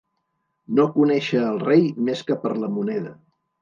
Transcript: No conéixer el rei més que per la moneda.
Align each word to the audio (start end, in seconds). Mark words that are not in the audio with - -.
No 0.79 0.85
conéixer 0.95 1.43
el 1.51 1.63
rei 1.67 1.87
més 2.11 2.27
que 2.31 2.43
per 2.45 2.57
la 2.67 2.75
moneda. 2.81 3.19